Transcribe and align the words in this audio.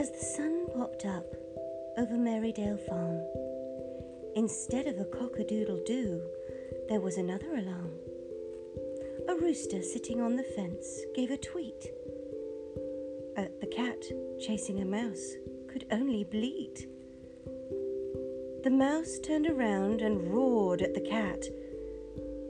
As 0.00 0.10
the 0.10 0.24
sun 0.24 0.66
popped 0.74 1.04
up 1.04 1.26
over 1.98 2.14
Marydale 2.14 2.80
Farm. 2.88 3.20
Instead 4.34 4.86
of 4.86 4.98
a 4.98 5.04
cock-a-doodle-doo, 5.04 6.22
there 6.88 7.02
was 7.02 7.18
another 7.18 7.54
alarm. 7.56 7.92
A 9.28 9.34
rooster 9.34 9.82
sitting 9.82 10.22
on 10.22 10.36
the 10.36 10.42
fence 10.42 11.00
gave 11.14 11.30
a 11.30 11.36
tweet. 11.36 11.88
Uh, 13.36 13.44
the 13.60 13.66
cat, 13.66 14.02
chasing 14.40 14.80
a 14.80 14.86
mouse, 14.86 15.34
could 15.68 15.84
only 15.90 16.24
bleat. 16.24 16.88
The 18.64 18.70
mouse 18.70 19.18
turned 19.22 19.48
around 19.48 20.00
and 20.00 20.32
roared 20.32 20.80
at 20.80 20.94
the 20.94 21.02
cat. 21.02 21.44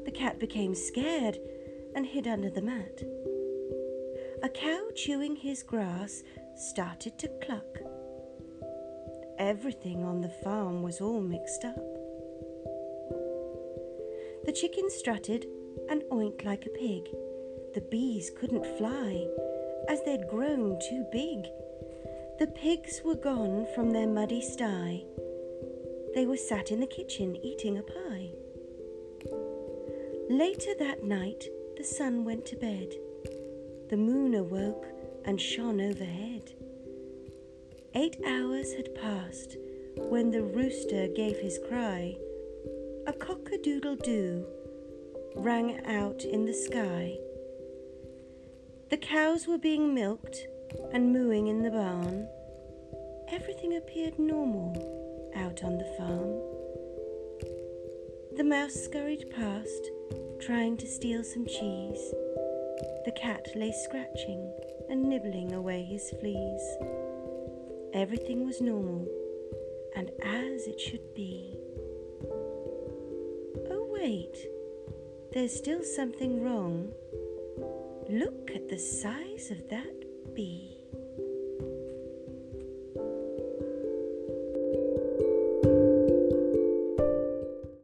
The 0.05 0.13
cat 0.13 0.39
became 0.39 0.77
scared 0.77 1.41
and 1.97 2.07
hid 2.07 2.29
under 2.29 2.49
the 2.49 2.63
mat. 2.63 3.03
A 4.45 4.49
cow 4.49 4.89
chewing 4.95 5.35
his 5.35 5.65
grass 5.65 6.23
started 6.61 7.19
to 7.19 7.29
cluck. 7.45 7.79
Everything 9.39 10.05
on 10.05 10.21
the 10.21 10.29
farm 10.29 10.83
was 10.83 11.01
all 11.01 11.21
mixed 11.21 11.65
up. 11.65 11.77
The 14.45 14.53
chicken 14.53 14.91
strutted 14.91 15.47
and 15.89 16.03
oinked 16.13 16.45
like 16.45 16.67
a 16.67 16.71
pig. 16.71 17.09
The 17.75 17.81
bees 17.91 18.31
couldn't 18.39 18.67
fly 18.77 19.27
as 19.89 20.03
they'd 20.05 20.29
grown 20.29 20.79
too 20.89 21.07
big. 21.11 21.47
The 22.39 22.53
pigs 22.55 23.01
were 23.05 23.15
gone 23.15 23.67
from 23.75 23.91
their 23.91 24.07
muddy 24.07 24.43
sty. 24.43 25.05
They 26.15 26.27
were 26.27 26.37
sat 26.37 26.71
in 26.71 26.81
the 26.81 26.87
kitchen 26.87 27.37
eating 27.43 27.79
a 27.79 27.83
pie. 27.83 28.31
Later 30.29 30.75
that 30.79 31.05
night, 31.05 31.45
the 31.77 31.85
sun 31.85 32.25
went 32.25 32.45
to 32.47 32.57
bed. 32.57 32.95
The 33.89 33.97
moon 33.97 34.35
awoke 34.35 34.87
and 35.25 35.41
shone 35.41 35.81
overhead. 35.81 36.53
Eight 37.95 38.17
hours 38.27 38.73
had 38.75 38.95
passed 38.95 39.57
when 39.97 40.31
the 40.31 40.43
rooster 40.43 41.09
gave 41.09 41.39
his 41.39 41.59
cry. 41.69 42.17
A 43.07 43.13
cock 43.13 43.51
a 43.53 43.59
doodle 43.59 43.97
doo 43.97 44.47
rang 45.37 45.85
out 45.87 46.23
in 46.23 46.45
the 46.45 46.55
sky. 46.55 47.19
The 48.91 48.97
cows 48.97 49.47
were 49.47 49.59
being 49.59 49.95
milked 49.95 50.47
and 50.93 51.13
mooing 51.13 51.49
in 51.49 51.63
the 51.63 51.71
barn. 51.71 52.29
Everything 53.33 53.77
appeared 53.77 54.19
normal 54.19 55.33
out 55.37 55.63
on 55.63 55.79
the 55.79 55.95
farm. 55.97 56.41
The 58.37 58.45
mouse 58.45 58.75
scurried 58.75 59.31
past, 59.31 59.91
trying 60.41 60.77
to 60.79 60.87
steal 60.87 61.23
some 61.23 61.47
cheese. 61.47 62.15
The 63.05 63.13
cat 63.13 63.49
lay 63.55 63.73
scratching 63.73 64.53
and 64.89 65.03
nibbling 65.03 65.53
away 65.53 65.83
his 65.83 66.11
fleas. 66.21 66.77
Everything 67.93 68.47
was 68.47 68.61
normal 68.61 69.07
and 69.97 70.11
as 70.23 70.67
it 70.67 70.81
should 70.81 71.15
be. 71.15 71.59
Oh, 73.71 73.89
wait, 73.91 74.47
there's 75.33 75.57
still 75.57 75.83
something 75.83 76.43
wrong. 76.43 76.93
Look 78.09 78.51
at 78.55 78.69
the 78.69 78.79
size 78.79 79.51
of 79.51 79.69
that 79.69 80.35
bee. 80.35 80.80